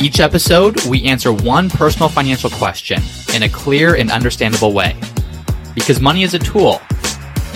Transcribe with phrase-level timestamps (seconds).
[0.00, 3.02] Each episode, we answer one personal financial question
[3.34, 4.96] in a clear and understandable way.
[5.74, 6.80] Because money is a tool,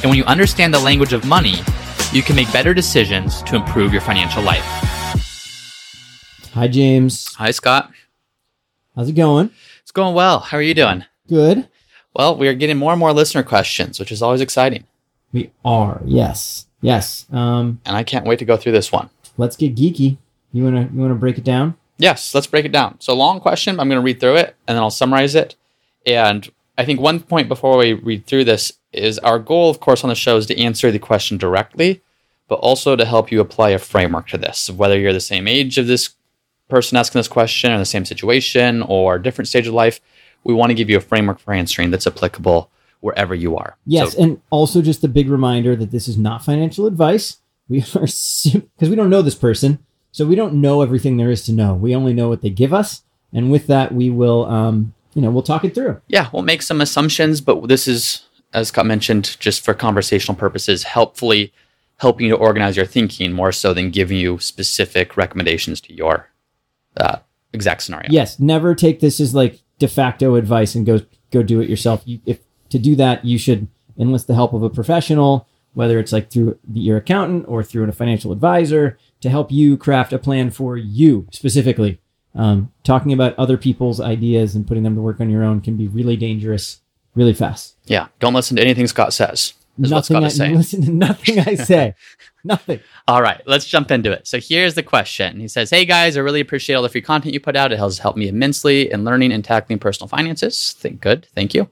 [0.03, 1.55] and when you understand the language of money,
[2.13, 4.63] you can make better decisions to improve your financial life.
[6.53, 7.35] Hi, James.
[7.37, 7.91] Hi, Scott.
[8.95, 9.51] How's it going?
[9.83, 10.39] It's going well.
[10.41, 11.05] How are you doing?
[11.29, 11.67] Good.
[12.15, 14.85] Well, we are getting more and more listener questions, which is always exciting.
[15.33, 16.01] We are.
[16.05, 16.67] Yes.
[16.83, 17.27] Yes.
[17.33, 19.09] Um, And I can't wait to go through this one.
[19.39, 20.19] let's get geeky.
[20.53, 21.75] You wanna you wanna break it down?
[21.99, 23.01] Yes, let's break it down.
[23.01, 23.79] So, long question.
[23.79, 25.55] I'm going to read through it and then I'll summarize it.
[26.07, 30.05] And I think one point before we read through this is our goal, of course,
[30.05, 32.03] on the show is to answer the question directly,
[32.49, 34.71] but also to help you apply a framework to this.
[34.71, 36.11] Whether you're the same age of this
[36.69, 40.01] person asking this question or the same situation or different stage of life,
[40.43, 42.71] we want to give you a framework for answering that's applicable
[43.01, 43.77] wherever you are.
[43.87, 47.39] Yes, So, and also just a big reminder that this is not financial advice.
[47.69, 49.84] We are because we don't know this person,
[50.15, 51.75] so we don't know everything there is to know.
[51.75, 55.29] We only know what they give us, and with that, we will, um, you know,
[55.29, 56.01] we'll talk it through.
[56.07, 60.85] yeah, we'll make some assumptions, but this is, as Scott mentioned, just for conversational purposes,
[60.85, 61.53] helpfully
[61.97, 66.31] helping you to organize your thinking more so than giving you specific recommendations to your
[66.97, 67.17] uh,
[67.53, 68.09] exact scenario.
[68.09, 71.01] Yes, never take this as like de facto advice and go
[71.33, 72.03] go do it yourself.
[72.05, 73.67] You, if to do that, you should
[73.99, 77.89] enlist the help of a professional, whether it's like through the, your accountant or through
[77.89, 81.99] a financial advisor, to help you craft a plan for you specifically.
[82.35, 85.79] Um, talking about other people's ideas and putting them to work on your own can
[85.79, 86.83] be really dangerous,
[87.15, 87.75] really fast.
[87.87, 89.55] Yeah, don't listen to anything Scott says.
[89.79, 90.57] Is what nothing Scott I, is saying.
[90.57, 91.95] listen to nothing I say.
[92.45, 92.81] nothing.
[93.09, 94.27] All right, let's jump into it.
[94.27, 95.41] So here's the question.
[95.41, 97.73] He says, Hey guys, I really appreciate all the free content you put out.
[97.73, 100.73] It has helped me immensely in learning and tackling personal finances.
[100.73, 101.29] Think good.
[101.35, 101.71] Thank you.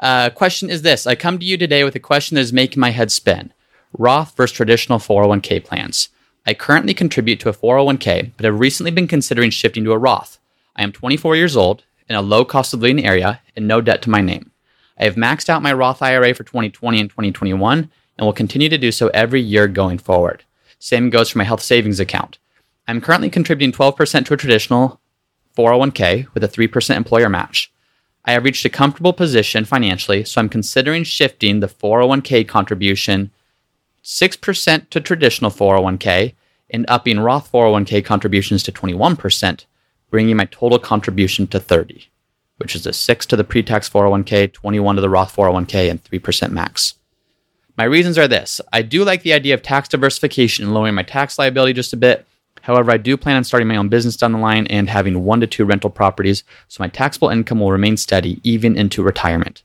[0.00, 2.80] Uh, question is this I come to you today with a question that is making
[2.80, 3.52] my head spin
[3.96, 6.08] Roth versus traditional 401k plans.
[6.48, 10.38] I currently contribute to a 401k, but have recently been considering shifting to a Roth.
[10.76, 14.00] I am 24 years old in a low cost of living area and no debt
[14.00, 14.50] to my name.
[14.98, 18.78] I have maxed out my Roth IRA for 2020 and 2021 and will continue to
[18.78, 20.42] do so every year going forward.
[20.78, 22.38] Same goes for my health savings account.
[22.86, 25.02] I'm currently contributing 12% to a traditional
[25.54, 27.70] 401k with a 3% employer match.
[28.24, 33.32] I have reached a comfortable position financially, so I'm considering shifting the 401k contribution
[34.02, 36.32] 6% to traditional 401k
[36.70, 39.64] and upping Roth 401k contributions to 21%,
[40.10, 42.08] bringing my total contribution to 30,
[42.58, 46.50] which is a 6 to the pre-tax 401k, 21 to the Roth 401k and 3%
[46.50, 46.94] max.
[47.76, 48.60] My reasons are this.
[48.72, 51.96] I do like the idea of tax diversification and lowering my tax liability just a
[51.96, 52.26] bit.
[52.62, 55.40] However, I do plan on starting my own business down the line and having one
[55.40, 59.62] to two rental properties, so my taxable income will remain steady even into retirement.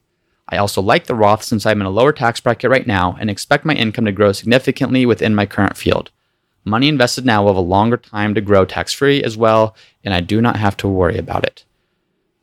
[0.47, 3.29] I also like the Roth since I'm in a lower tax bracket right now and
[3.29, 6.11] expect my income to grow significantly within my current field.
[6.65, 10.13] Money invested now will have a longer time to grow tax free as well, and
[10.13, 11.65] I do not have to worry about it.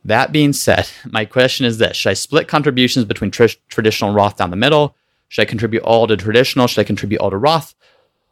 [0.05, 4.37] That being said, my question is this Should I split contributions between tr- traditional Roth
[4.37, 4.97] down the middle?
[5.29, 6.67] Should I contribute all to traditional?
[6.67, 7.75] Should I contribute all to Roth?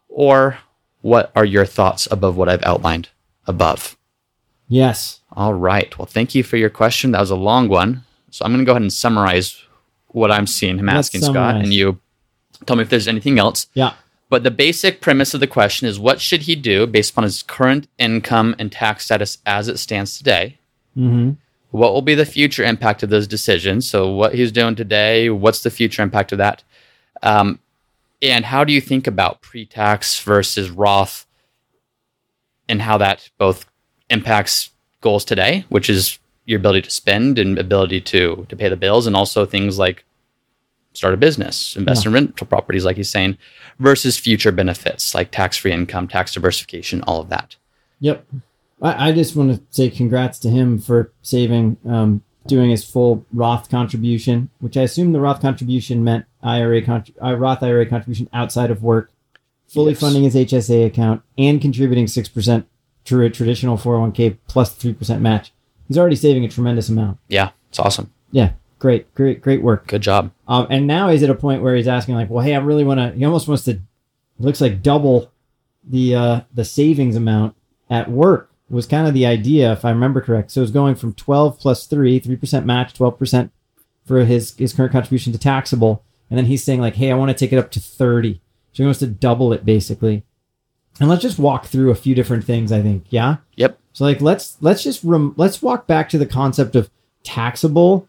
[0.09, 0.59] Or
[1.00, 3.09] what are your thoughts above what I've outlined
[3.47, 3.97] above?
[4.66, 5.20] Yes.
[5.32, 5.97] All right.
[5.97, 7.12] Well, thank you for your question.
[7.12, 8.05] That was a long one.
[8.31, 9.62] So I'm going to go ahead and summarize
[10.09, 12.00] what I'm seeing him Let's asking, Scott, and you
[12.66, 13.69] tell me if there's anything else.
[13.75, 13.94] Yeah.
[14.30, 17.42] But the basic premise of the question is what should he do based upon his
[17.42, 20.58] current income and tax status as it stands today?
[20.96, 21.32] Mm-hmm.
[21.70, 23.88] What will be the future impact of those decisions?
[23.88, 26.62] So, what he's doing today, what's the future impact of that?
[27.22, 27.58] Um,
[28.22, 31.26] and how do you think about pre tax versus Roth
[32.69, 33.66] and how that both
[34.10, 34.70] impacts
[35.00, 39.06] goals today, which is your ability to spend and ability to, to pay the bills,
[39.06, 40.04] and also things like
[40.93, 43.38] start a business, invest in rental properties, like he's saying,
[43.79, 47.56] versus future benefits like tax free income, tax diversification, all of that.
[48.00, 48.26] Yep.
[48.82, 53.25] I, I just want to say congrats to him for saving, um, doing his full
[53.32, 58.29] Roth contribution, which I assume the Roth contribution meant IRA contri- uh, Roth IRA contribution
[58.32, 59.11] outside of work,
[59.69, 60.00] fully Yes.
[60.00, 62.67] funding his HSA account and contributing six percent
[63.05, 65.52] to a traditional 401k plus plus three percent match.
[65.87, 67.19] He's already saving a tremendous amount.
[67.29, 68.12] Yeah, it's awesome.
[68.31, 69.86] Yeah, great, great, great work.
[69.86, 70.30] Good job.
[70.46, 72.84] Um, and now he's at a point where he's asking like, well, hey, I really
[72.84, 73.10] want to.
[73.19, 73.80] He almost wants to.
[74.38, 75.32] Looks like double
[75.82, 77.56] the uh, the savings amount
[77.90, 80.50] at work was kind of the idea, if I remember correct.
[80.50, 83.50] So it was going from 12 plus 3, 3% match, 12%
[84.04, 86.04] for his, his current contribution to taxable.
[86.28, 88.34] And then he's saying, like, hey, I want to take it up to 30.
[88.72, 90.24] So he wants to double it basically.
[91.00, 93.06] And let's just walk through a few different things, I think.
[93.08, 93.36] Yeah.
[93.56, 93.78] Yep.
[93.92, 96.90] So like let's let's just rem- let's walk back to the concept of
[97.22, 98.08] taxable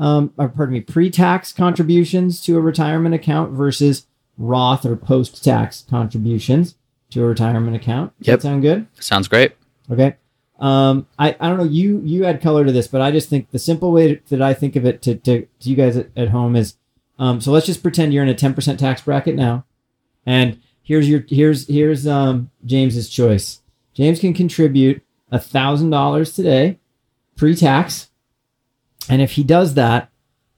[0.00, 4.06] um or pardon me pre-tax contributions to a retirement account versus
[4.38, 6.74] Roth or post-tax contributions
[7.10, 8.12] to a retirement account.
[8.18, 8.38] Does Yep.
[8.38, 8.86] that sound good?
[8.98, 9.52] Sounds great.
[9.90, 10.16] Okay.
[10.58, 11.64] Um, I, I don't know.
[11.64, 14.42] You you add color to this, but I just think the simple way to, that
[14.42, 16.74] I think of it to, to, to you guys at, at home is,
[17.18, 19.64] um, so let's just pretend you're in a ten percent tax bracket now,
[20.26, 23.60] and here's your here's here's um James's choice.
[23.94, 25.02] James can contribute
[25.32, 26.78] a thousand dollars today,
[27.36, 28.09] pre-tax,
[29.08, 30.10] and if he does that,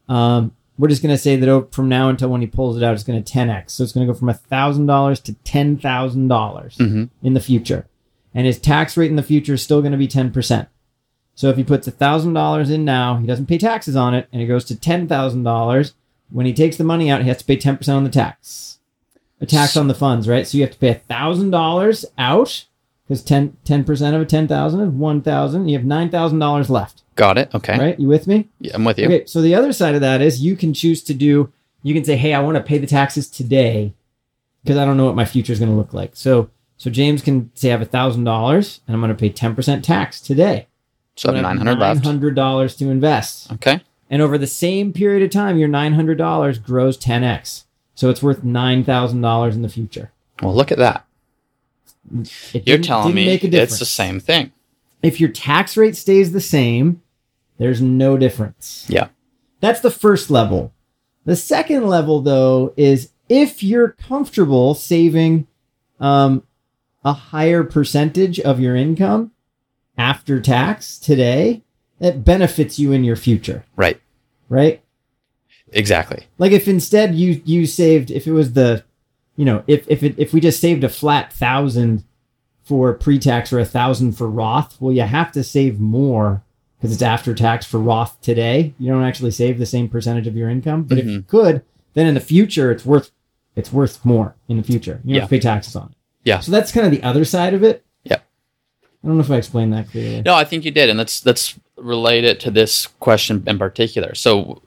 [0.09, 2.95] um, we're just gonna say that oh, from now until when he pulls it out,
[2.95, 3.75] it's gonna ten x.
[3.75, 7.41] So it's gonna go from a thousand dollars to ten thousand dollars hmm in the
[7.41, 7.87] future.
[8.35, 10.67] And his tax rate in the future is still going to be 10%.
[11.35, 14.47] So if he puts $1,000 in now, he doesn't pay taxes on it, and it
[14.47, 15.93] goes to $10,000.
[16.31, 18.79] When he takes the money out, he has to pay 10% on the tax.
[19.41, 20.47] A tax on the funds, right?
[20.47, 22.65] So you have to pay $1,000 out
[23.07, 25.69] because 10, 10% of a 10,000 is 1,000.
[25.69, 27.55] You have $9,000 left, Got it.
[27.55, 27.79] Okay.
[27.79, 28.01] right?
[28.01, 28.49] You with me?
[28.61, 29.07] Yeah, I'm with you.
[29.07, 31.53] Okay, so the other side of that is you can choose to do,
[31.83, 33.93] you can say, hey, I want to pay the taxes today
[34.63, 36.13] because I don't know what my future is going to look like.
[36.15, 39.29] So, so James can say I have a thousand dollars and I'm going to pay
[39.29, 40.67] ten percent tax today.
[41.17, 41.97] So I have 900 left.
[41.97, 43.83] Nine hundred dollars to invest, Okay.
[44.09, 47.67] and over the same period of time, your nine hundred dollars grows ten x.
[47.95, 50.11] So it's worth nine thousand dollars in the future.
[50.43, 51.05] Well, look at that.
[52.53, 54.53] It You're telling me make a it's the same thing.
[55.03, 57.03] If your tax rate stays the same,
[57.59, 58.87] there's no difference.
[58.89, 59.09] Yeah.
[59.61, 60.73] That's the first level.
[61.25, 65.47] The second level, though, is if you're comfortable saving
[66.01, 66.43] um,
[67.05, 69.31] a higher percentage of your income
[69.97, 71.63] after tax today,
[72.01, 74.01] that benefits you in your future, Right.
[74.49, 74.83] right?
[75.71, 76.25] Exactly.
[76.39, 78.85] Like if instead you you saved, if it was the,
[79.37, 82.05] you know, if if it, if we just saved a flat thousand
[82.63, 86.43] for pre-tax or a thousand for Roth, well, you have to save more
[86.79, 88.75] because it's after tax for Roth today.
[88.79, 91.31] You don't actually save the same percentage of your income, but if you mm-hmm.
[91.31, 91.63] could,
[91.95, 93.11] then in the future it's worth
[93.57, 95.01] it's worth more in the future.
[95.05, 95.97] You have to pay taxes on it.
[96.25, 96.41] Yeah.
[96.41, 97.85] So that's kind of the other side of it.
[98.05, 98.19] Yeah.
[99.03, 100.23] I don't know if I explained that clearly.
[100.23, 104.15] No, I think you did, and let's let's relate it to this question in particular.
[104.15, 104.63] So,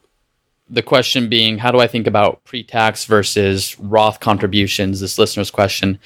[0.68, 5.00] the question being, how do I think about pre-tax versus Roth contributions?
[5.00, 5.98] This listener's question.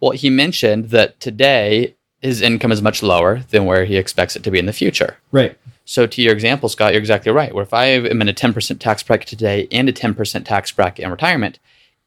[0.00, 4.42] Well, he mentioned that today his income is much lower than where he expects it
[4.44, 5.16] to be in the future.
[5.32, 5.56] Right.
[5.84, 7.54] So, to your example, Scott, you're exactly right.
[7.54, 11.04] Where if I am in a 10% tax bracket today and a 10% tax bracket
[11.04, 11.58] in retirement,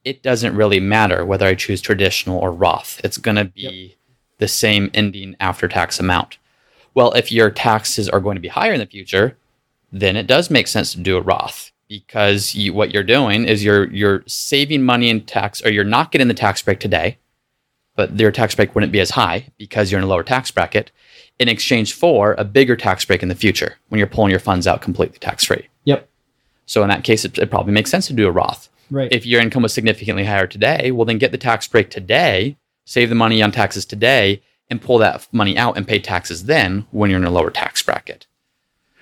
[0.05, 3.01] it doesn't really matter whether I choose traditional or Roth.
[3.03, 3.95] It's going to be
[4.38, 6.38] the same ending after tax amount.
[6.94, 9.38] Well, if your taxes are going to be higher in the future,
[9.91, 13.63] then it does make sense to do a Roth because you, what you're doing is
[13.63, 17.18] you're you're saving money in tax, or you're not getting the tax break today,
[17.95, 20.91] but your tax break wouldn't be as high because you're in a lower tax bracket
[21.39, 24.68] in exchange for a bigger tax break in the future when you're pulling your funds
[24.68, 25.68] out completely tax free.
[25.85, 26.07] Yep.
[26.65, 28.69] So in that case, it, it probably makes sense to do a Roth.
[28.89, 29.12] Right.
[29.12, 33.10] If your income was significantly higher today, well, then get the tax break today, save
[33.10, 37.10] the money on taxes today, and pull that money out and pay taxes then when
[37.10, 38.27] you're in a lower tax bracket.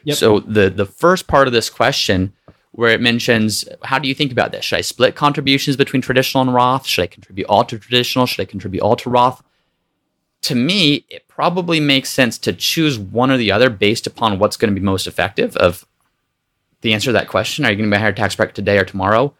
[0.03, 0.17] Yep.
[0.17, 2.33] So the the first part of this question,
[2.73, 4.63] where it mentions, how do you think about this?
[4.65, 6.85] Should I split contributions between traditional and Roth?
[6.85, 8.25] Should I contribute all to traditional?
[8.25, 9.43] Should I contribute all to Roth?
[10.43, 14.57] To me, it probably makes sense to choose one or the other based upon what's
[14.57, 15.55] going to be most effective.
[15.57, 15.85] Of
[16.81, 18.77] the answer to that question, are you going to be a higher tax bracket today
[18.77, 19.33] or tomorrow?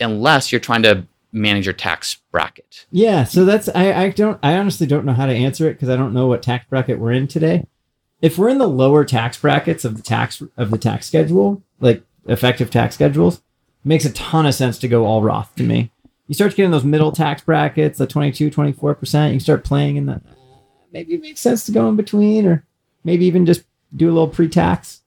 [0.00, 2.86] Unless you're trying to manage your tax bracket.
[2.90, 5.88] Yeah, so that's I, I don't I honestly don't know how to answer it because
[5.88, 7.66] I don't know what tax bracket we're in today.
[8.20, 12.02] If we're in the lower tax brackets of the tax of the tax schedule, like
[12.26, 13.42] effective tax schedules,
[13.84, 15.90] makes a ton of sense to go all Roth to me.
[16.28, 20.06] You start getting those middle tax brackets, the 22, 24%, you can start playing in
[20.06, 20.20] the
[20.92, 22.64] maybe it makes sense to go in between or
[23.02, 23.64] maybe even just
[23.96, 25.00] do a little pre-tax.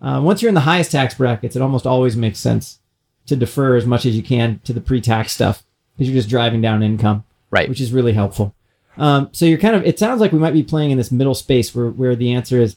[0.00, 2.78] Uh, once you're in the highest tax brackets, it almost always makes sense
[3.26, 5.62] to defer as much as you can to the pre-tax stuff
[5.96, 7.68] because you're just driving down income, Right.
[7.68, 8.54] which is really helpful.
[8.96, 9.84] Um, so you're kind of.
[9.84, 12.58] It sounds like we might be playing in this middle space where where the answer
[12.60, 12.76] is,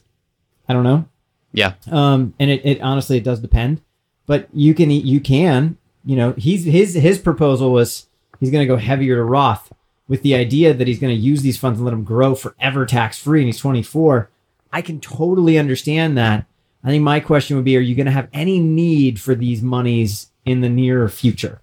[0.68, 1.06] I don't know.
[1.54, 1.74] Yeah.
[1.90, 3.80] Um, and it, it honestly it does depend,
[4.26, 8.08] but you can you can you know he's his his proposal was
[8.40, 9.72] he's going to go heavier to Roth
[10.08, 12.84] with the idea that he's going to use these funds and let them grow forever
[12.84, 14.28] tax free, and he's 24.
[14.72, 16.44] I can totally understand that.
[16.82, 19.62] I think my question would be: Are you going to have any need for these
[19.62, 21.60] monies in the near future?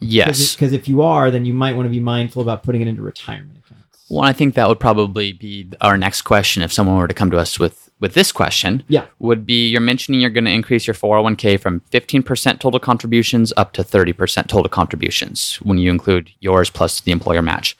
[0.00, 0.54] Yes.
[0.54, 3.02] Because if you are, then you might want to be mindful about putting it into
[3.02, 4.04] retirement accounts.
[4.08, 7.30] Well, I think that would probably be our next question if someone were to come
[7.30, 8.84] to us with with this question.
[8.88, 9.06] Yeah.
[9.18, 13.72] Would be you're mentioning you're going to increase your 401k from 15% total contributions up
[13.72, 17.76] to 30% total contributions when you include yours plus the employer match.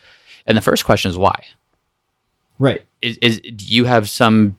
[0.46, 1.44] And the first question is why?
[2.58, 2.84] Right.
[3.02, 4.56] Is, is do you have some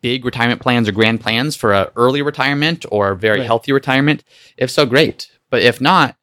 [0.00, 3.46] big retirement plans or grand plans for a early retirement or very Right.
[3.46, 4.22] healthy retirement?
[4.56, 5.30] If so, great.
[5.50, 6.16] But if not,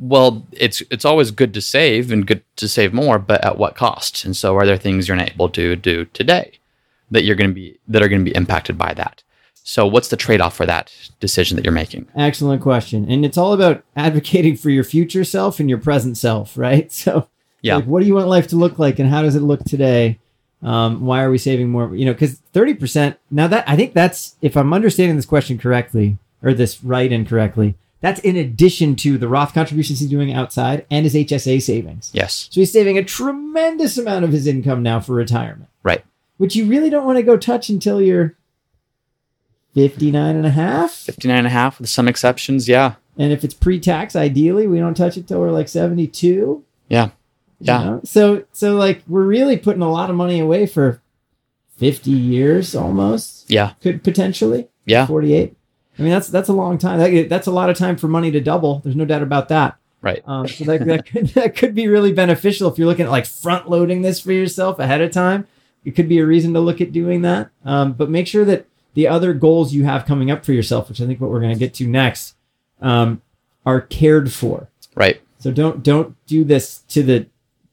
[0.00, 3.74] well, it's it's always good to save and good to save more, but at what
[3.74, 4.24] cost?
[4.24, 6.58] And so, are there things you're not able to do today
[7.10, 9.22] that you're going to be that are going to be impacted by that?
[9.64, 12.06] So, what's the trade off for that decision that you're making?
[12.16, 13.10] Excellent question.
[13.10, 16.90] And it's all about advocating for your future self and your present self, right?
[16.92, 17.28] So,
[17.60, 17.76] Yeah.
[17.76, 20.18] like, what do you want life to look like and how does it look today?
[20.62, 21.94] Um, why are we saving more?
[21.94, 26.16] You know, because 30%, now that I think that's, if I'm understanding this question correctly,
[26.42, 30.86] or this right and correctly, that's in addition to the Roth contributions he's doing outside
[30.90, 32.10] and his HSA savings.
[32.14, 36.04] Yes, So he's saving a tremendous amount of his income now for retirement, right.
[36.38, 38.34] Which you really don't want to go touch until you're
[39.74, 40.92] 59 and a half.
[40.92, 42.68] 59 and a half with some exceptions.
[42.68, 42.94] Yeah.
[43.16, 46.64] And if it's pre-tax, ideally, we don't touch it till we're like 72.
[46.88, 47.04] Yeah.
[47.06, 47.10] you
[47.60, 47.84] Yeah.
[47.84, 48.00] know?
[48.04, 51.00] So so like we're really putting a lot of money away for
[51.76, 53.50] 50 years almost.
[53.50, 53.72] Yeah.
[53.82, 54.68] Could potentially.
[54.84, 55.06] Yeah.
[55.06, 55.54] 48.
[55.98, 56.98] I mean that's that's a long time.
[56.98, 58.80] That, that's a lot of time for money to double.
[58.80, 59.76] There's no doubt about that.
[60.00, 60.22] Right.
[60.26, 63.26] Um, so that, that, could, that could be really beneficial if you're looking at like
[63.26, 65.46] front loading this for yourself ahead of time.
[65.88, 67.48] It could be a reason to look at doing that.
[67.64, 71.00] Um, but make sure that the other goals you have coming up for yourself, which
[71.00, 72.36] I think what we're going to get to next,
[72.82, 73.22] um,
[73.64, 74.68] are cared for.
[74.94, 75.22] Right.
[75.38, 77.26] So don't don't do this to the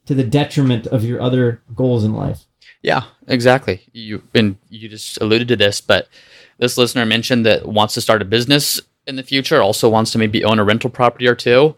[0.06, 2.46] to the detriment of your other goals in life.
[2.82, 3.82] Yeah, exactly.
[3.92, 6.08] You and you just alluded to this, but
[6.58, 10.20] this listener mentioned that wants to start a business in the future, also wants to
[10.20, 11.76] maybe own a rental property or two,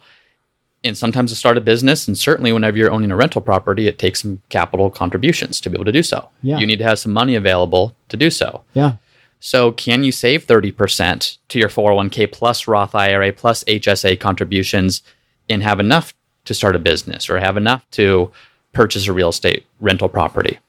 [0.83, 2.07] and sometimes to start a business.
[2.07, 5.75] And certainly, whenever you're owning a rental property, it takes some capital contributions to be
[5.75, 6.29] able to do so.
[6.41, 6.59] Yeah.
[6.59, 8.63] You need to have some money available to do so.
[8.73, 8.93] Yeah.
[9.39, 15.03] So, can you save 30% to your 401k plus Roth IRA plus HSA contributions
[15.49, 16.13] and have enough
[16.45, 18.31] to start a business or have enough to
[18.73, 20.59] purchase a real estate rental property?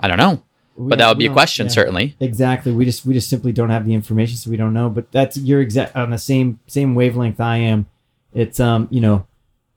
[0.00, 0.42] I don't know.
[0.76, 2.16] But that would be a question, certainly.
[2.18, 2.72] Exactly.
[2.72, 4.90] We just we just simply don't have the information, so we don't know.
[4.90, 7.86] But that's you're exact on the same same wavelength I am.
[8.34, 9.26] It's um you know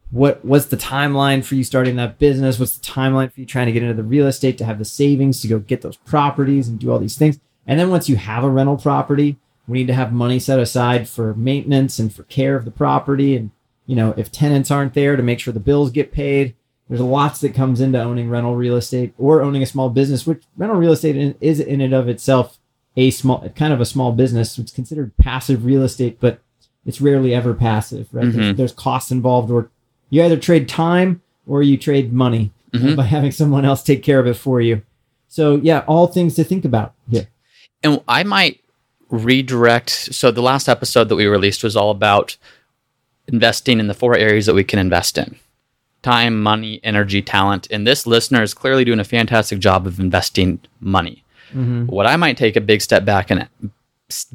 [0.10, 2.60] what what's the timeline for you starting that business?
[2.60, 4.86] What's the timeline for you trying to get into the real estate to have the
[4.86, 7.40] savings to go get those properties and do all these things?
[7.66, 9.38] And then once you have a rental property,
[9.68, 13.36] we need to have money set aside for maintenance and for care of the property.
[13.36, 13.52] And
[13.86, 16.56] you know if tenants aren't there to make sure the bills get paid.
[16.90, 20.44] There's lots that comes into owning rental real estate or owning a small business, which
[20.56, 22.60] rental real estate is in and of itself
[22.96, 24.58] a small, kind of a small business.
[24.58, 26.40] It's considered passive real estate, but
[26.88, 28.32] it's rarely ever passive, right?
[28.32, 28.58] There's, Mhm.
[28.58, 29.70] there's costs involved, or
[30.10, 32.96] you either trade time or you trade money Mhm.
[32.96, 34.82] by having someone else take care of it for you.
[35.28, 37.28] So yeah, all things to think about here.
[37.84, 38.62] And I might
[39.10, 39.90] redirect.
[39.90, 42.36] So, the last episode that we released was all about
[43.28, 45.36] investing in the four areas that we can invest in
[46.04, 47.68] time, money, energy, talent.
[47.72, 51.24] And this listener is clearly doing a fantastic job of investing money.
[51.54, 53.48] What I might take a big step back and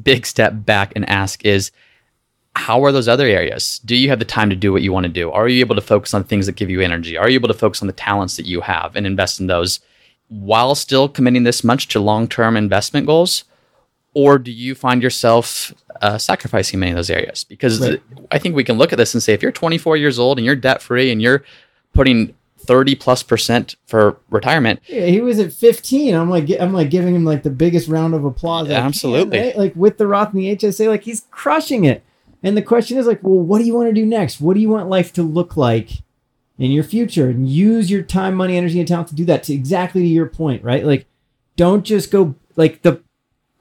[0.01, 1.71] big step back and ask is
[2.55, 3.79] how are those other areas?
[3.83, 5.31] Do you have the time to do what you want to do?
[5.31, 7.17] Are you able to focus on things that give you energy?
[7.17, 9.79] Are you able to focus on the talents that you have and invest in those
[10.29, 13.43] while still committing this much to long-term investment goals?
[14.13, 17.43] Or do you find yourself uh, sacrificing many of those areas?
[17.43, 18.01] Because Right.
[18.29, 20.45] I think we can look at this and say, if you're 24 years old and
[20.45, 21.43] you're debt-free and you're
[21.93, 26.13] putting 30 plus percent for retirement, Yeah, he was at 15.
[26.13, 28.67] I'm like, I'm like giving him like the biggest round of applause.
[28.69, 29.39] I can, Absolutely.
[29.39, 29.57] right?
[29.57, 32.03] Like with the Roth and the HSA, like he's crushing it.
[32.43, 34.41] And the question is like, well, what do you want to do next?
[34.41, 36.03] What do you want life to look like
[36.59, 37.29] in your future?
[37.29, 39.43] And use your time, money, energy, and talent to do that.
[39.43, 40.85] To exactly to your point, right?
[40.85, 41.05] Like,
[41.55, 43.01] don't just go like the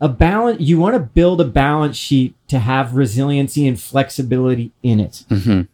[0.00, 0.60] a balance.
[0.60, 5.24] You want to build a balance sheet to have resiliency and flexibility in it.
[5.30, 5.68] Mhm.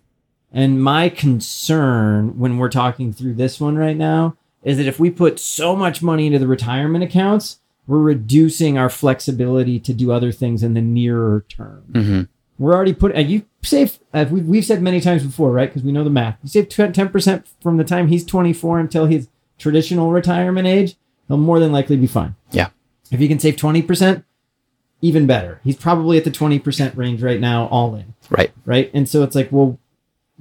[0.53, 5.09] And my concern when we're talking through this one right now is that if we
[5.09, 10.31] put so much money into the retirement accounts, we're reducing our flexibility to do other
[10.31, 11.85] things in the nearer term.
[11.93, 12.29] Mhm.
[12.59, 15.69] We're already put, and you save, as uh, we, we've said many times before, right?
[15.69, 16.39] Because we know the math.
[16.43, 20.97] You save 10% from the time he's 24 until his traditional retirement age,
[21.29, 22.35] he'll more than likely be fine.
[22.51, 22.71] Yeah.
[23.11, 24.25] If you can save 20%,
[25.01, 25.61] even better.
[25.63, 28.53] He's probably at the 20% range right now, all in right.
[28.65, 28.91] right?
[28.93, 29.79] And so it's like, well,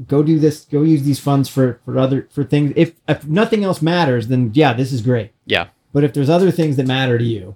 [0.07, 2.73] go do this, go use these funds for for other for things.
[2.75, 5.31] If if nothing else matters, then yeah, this is great.
[5.45, 5.67] Yeah.
[5.93, 7.55] But if there's other things that matter to you,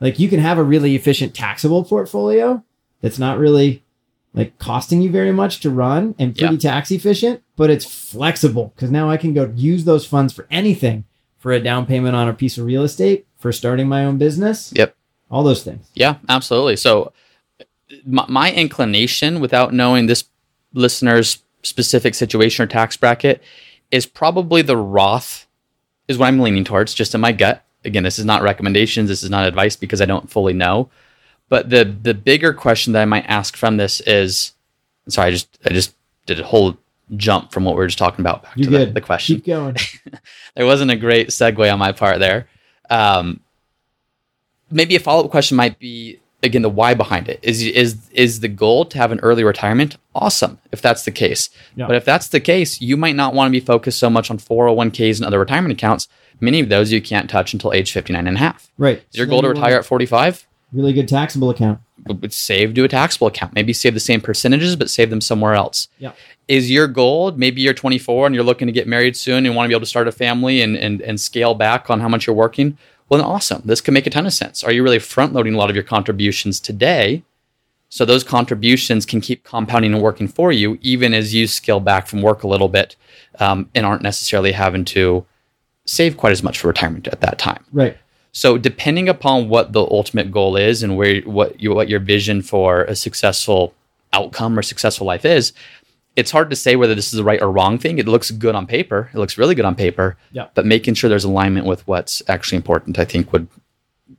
[0.00, 2.64] like you can have a really efficient taxable portfolio
[3.00, 3.84] that's not really
[4.36, 8.90] like costing you very much to run and pretty tax efficient, but it's flexible because
[8.90, 11.04] now I can go use those funds for anything
[11.38, 14.72] for a down payment on a piece of real estate, for starting my own business.
[14.74, 14.94] Yep.
[15.30, 15.88] All those things.
[15.94, 16.76] Yeah, absolutely.
[16.76, 17.12] So,
[18.04, 20.24] my, my inclination, without knowing this
[20.74, 23.42] listener's specific situation or tax bracket,
[23.90, 25.46] is probably the Roth,
[26.08, 27.64] is what I'm leaning towards, just in my gut.
[27.84, 29.08] Again, this is not recommendations.
[29.08, 30.90] This is not advice because I don't fully know.
[31.48, 34.54] But the the bigger question that I might ask from this is,
[35.08, 35.94] sorry, I just I just
[36.26, 36.76] did a whole
[37.16, 39.46] jump from what we were just talking about back You're to the, the question Keep
[39.46, 39.76] going.
[40.56, 42.48] there wasn't a great segue on my part there.
[42.90, 43.40] Um,
[44.70, 47.38] maybe a follow up question might be again the why behind it.
[47.42, 49.96] Is is is the goal to have an early retirement?
[50.14, 51.50] Awesome, if that's the case.
[51.74, 51.86] Yeah.
[51.86, 54.38] But if that's the case, you might not want to be focused so much on
[54.38, 56.08] 401ks and other retirement accounts.
[56.40, 58.70] Many of those you can't touch until age 59 and a half.
[58.76, 59.02] Right.
[59.10, 60.46] Is your So goal to retire want at 45?
[60.72, 61.80] Really good taxable account.
[62.04, 63.54] But save to a taxable account.
[63.54, 66.12] Maybe save the same percentages, but save them somewhere else Yeah.
[66.48, 69.66] is your goal maybe you're 24 and you're looking to get married soon and want
[69.66, 72.26] to be able to start a family and, and, and scale back on how much
[72.26, 72.76] you're working
[73.08, 75.54] well then awesome this could make a ton of sense are you really front loading
[75.54, 77.22] a lot of your contributions today
[77.88, 82.06] so those contributions can keep compounding and working for you even as you scale back
[82.06, 82.94] from work a little bit
[83.40, 85.24] um, and aren't necessarily having to
[85.86, 87.96] save quite as much for retirement at that time Right.
[88.36, 92.42] So depending upon what the ultimate goal is and where what you what your vision
[92.42, 93.72] for a successful
[94.12, 95.54] outcome or successful life is,
[96.16, 97.98] it's hard to say whether this is the right or wrong thing.
[97.98, 99.08] It looks good on paper.
[99.14, 100.18] It looks really good on paper.
[100.32, 100.48] Yeah.
[100.52, 103.48] But making sure there's alignment with what's actually important, I think would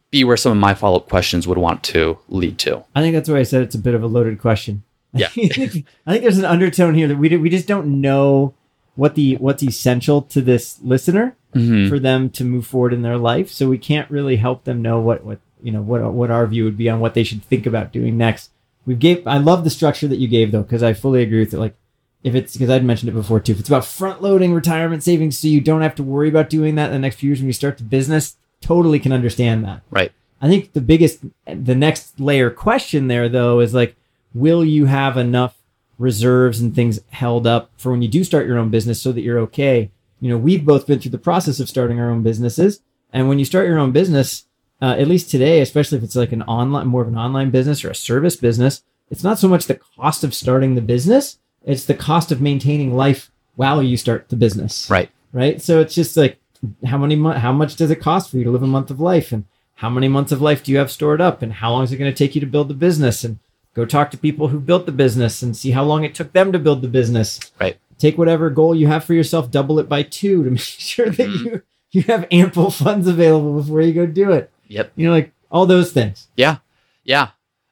[0.09, 2.83] be where some of my follow-up questions would want to lead to.
[2.95, 4.81] I think that's why I said it's a bit of a loaded question.
[5.13, 5.27] Yeah.
[5.37, 8.55] I think there's an undertone here that we do, we just don't know
[8.97, 11.87] what the what's essential to this listener Mhm.
[11.87, 13.49] for them to move forward in their life.
[13.49, 16.65] So we can't really help them know what what you know what what our view
[16.65, 18.51] would be on what they should think about doing next.
[18.85, 21.53] We gave I love the structure that you gave though because I fully agree with
[21.53, 21.59] it.
[21.59, 21.75] Like
[22.23, 23.53] if it's because I'd mentioned it before too.
[23.53, 26.75] If it's about front loading retirement savings so you don't have to worry about doing
[26.75, 29.81] that in the next few years when you start the business, totally can understand that.
[29.89, 30.11] Right.
[30.41, 33.95] I think the biggest, the next layer question there though is like,
[34.33, 35.56] will you have enough
[35.97, 39.21] reserves and things held up for when you do start your own business so that
[39.21, 39.91] you're okay?
[40.19, 42.81] You know, we've both been through the process of starting our own businesses.
[43.13, 44.45] And when you start your own business,
[44.81, 47.83] uh, at least today, especially if it's like an online, more of an online business
[47.83, 51.85] or a service business, it's not so much the cost of starting the business, it's
[51.85, 55.09] the cost of maintaining life while you start the business Right.
[55.33, 55.61] right?
[55.61, 56.39] So it's just like
[56.85, 58.99] how many mo- how much does it cost for you to live a month of
[58.99, 61.83] life, and how many months of life do you have stored up, and how long
[61.83, 63.39] is it going to take you to build the business, and
[63.77, 66.51] go talk to people who built the business and see how long it took them
[66.51, 67.39] to build the business.
[67.61, 67.77] Right.
[67.99, 71.27] Take whatever goal you have for yourself, double it by two to make sure that
[71.29, 71.45] Mhm.
[71.45, 71.61] you
[71.91, 74.51] you have ample funds available before you go do it.
[74.67, 74.91] Yep.
[74.95, 76.27] You know, like all those things.
[76.35, 76.57] Yeah,
[77.05, 77.29] yeah,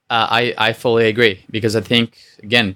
[0.10, 2.76] uh, I I fully agree because I think again,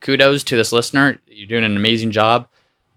[0.00, 1.18] kudos to this listener.
[1.26, 2.46] You're doing an amazing job.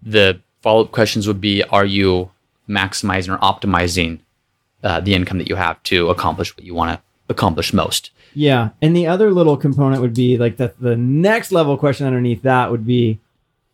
[0.02, 2.30] The follow up questions would be: Are you
[2.68, 4.20] maximizing or optimizing
[4.84, 8.10] uh, the income that you have to accomplish what you want to accomplish most?
[8.34, 10.80] Yeah, and the other little component would be like that.
[10.80, 13.20] The next level question underneath that would be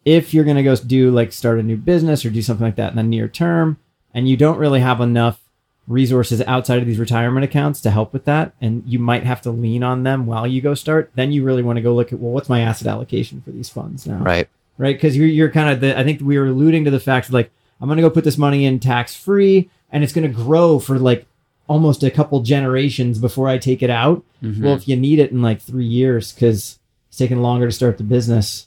[0.04, 2.76] if you're going to go do like start a new business or do something like
[2.76, 3.78] that in the near term,
[4.14, 5.40] and you don't really have enough
[5.86, 9.50] resources outside of these retirement accounts to help with that, and you might have to
[9.50, 11.10] lean on them while you go start.
[11.14, 13.68] Then you really want to go look at well, what's my asset allocation for these
[13.70, 14.18] funds now?
[14.18, 14.48] Right.
[14.76, 14.96] right?
[14.96, 17.34] Because you're you're kind of the I think we were alluding to the fact that
[17.34, 20.98] like I'm gonna go put this money in tax free, and it's gonna grow for
[20.98, 21.26] like
[21.68, 24.24] almost a couple generations before I take it out.
[24.42, 24.62] Mhm.
[24.62, 26.78] Well, if you need it in like three years because
[27.08, 28.66] it's taking longer to start the business,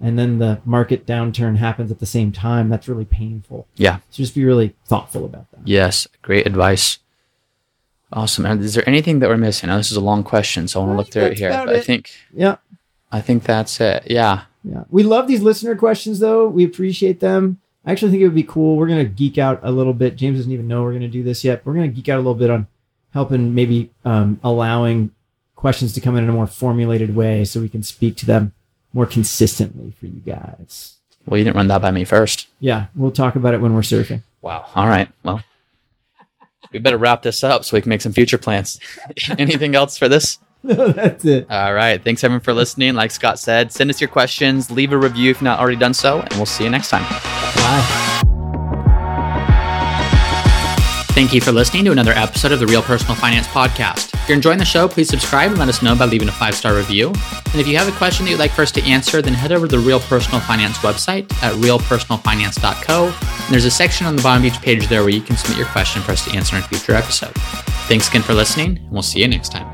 [0.00, 3.66] and then the market downturn happens at the same time, that's really painful.
[3.76, 3.98] Yeah.
[4.10, 5.60] So just be really thoughtful about that.
[5.64, 6.06] Yes.
[6.22, 6.98] Great advice.
[8.12, 8.46] Awesome.
[8.46, 9.68] And is there anything that we're missing?
[9.68, 11.50] Now, this is a long question, so I want to look through it here.
[11.50, 12.56] But I think Yeah.
[13.12, 14.04] I think that's it.
[14.06, 14.42] Yeah.
[14.64, 14.84] Yeah.
[14.90, 16.48] We love these listener questions though.
[16.48, 17.58] We appreciate them.
[17.88, 18.76] I actually think it would be cool.
[18.76, 20.14] We're going to geek out a little bit.
[20.14, 21.64] James doesn't even know we're going to do this yet.
[21.64, 22.66] We're going to geek out a little bit on
[23.14, 25.10] helping maybe um, allowing
[25.56, 28.52] questions to come in in a more formulated way so we can speak to them
[28.92, 30.96] more consistently for you guys.
[31.24, 32.48] Well, you didn't run that by me first.
[32.60, 34.22] Yeah, we'll talk about it when we're surfing.
[34.42, 34.66] Wow.
[34.74, 35.08] All right.
[35.22, 35.42] Well,
[36.70, 38.78] we better wrap this up so we can make some future plans.
[39.38, 40.38] Anything else for this?
[40.64, 41.46] No, That's it.
[41.48, 42.02] All right.
[42.02, 42.94] Thanks everyone for listening.
[42.94, 45.94] Like Scott said, send us your questions, leave a review if you've not already done
[45.94, 47.37] so, and we'll see you next time.
[51.18, 54.14] Thank you for listening to another episode of the Real Personal Finance Podcast.
[54.14, 56.54] If you're enjoying the show, please subscribe and let us know by leaving a five
[56.54, 57.08] star review.
[57.08, 59.50] And if you have a question that you'd like for us to answer, then head
[59.50, 63.06] over to the Real Personal Finance website at realpersonalfinance.co.
[63.06, 65.58] And there's a section on the bottom of each page there where you can submit
[65.58, 67.34] your question for us to answer in a future episode.
[67.88, 69.66] Thanks again for listening, and we'll see you next time.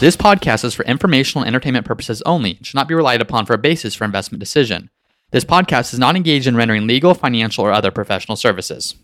[0.00, 3.44] This podcast is for informational and entertainment purposes only and should not be relied upon
[3.44, 4.88] for a basis for investment decision.
[5.32, 8.96] This podcast is not engaged in rendering legal, financial, or other professional services.